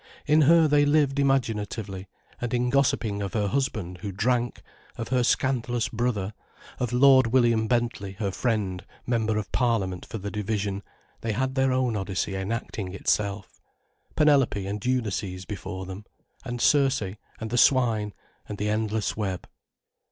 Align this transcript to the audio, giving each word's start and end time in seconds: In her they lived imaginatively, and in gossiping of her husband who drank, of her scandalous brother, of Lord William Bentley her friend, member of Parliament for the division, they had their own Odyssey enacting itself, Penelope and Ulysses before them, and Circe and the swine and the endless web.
In 0.25 0.41
her 0.49 0.67
they 0.67 0.83
lived 0.83 1.19
imaginatively, 1.19 2.07
and 2.41 2.55
in 2.55 2.71
gossiping 2.71 3.21
of 3.21 3.33
her 3.35 3.45
husband 3.47 3.99
who 3.99 4.11
drank, 4.11 4.63
of 4.97 5.09
her 5.09 5.23
scandalous 5.23 5.89
brother, 5.89 6.33
of 6.79 6.91
Lord 6.91 7.27
William 7.27 7.67
Bentley 7.67 8.13
her 8.13 8.31
friend, 8.31 8.83
member 9.05 9.37
of 9.37 9.51
Parliament 9.51 10.07
for 10.07 10.17
the 10.17 10.31
division, 10.31 10.81
they 11.19 11.33
had 11.33 11.53
their 11.53 11.71
own 11.71 11.95
Odyssey 11.95 12.35
enacting 12.35 12.95
itself, 12.95 13.61
Penelope 14.15 14.65
and 14.65 14.83
Ulysses 14.83 15.45
before 15.45 15.85
them, 15.85 16.05
and 16.43 16.59
Circe 16.61 17.03
and 17.39 17.51
the 17.51 17.55
swine 17.59 18.11
and 18.49 18.57
the 18.57 18.69
endless 18.69 19.15
web. 19.15 19.47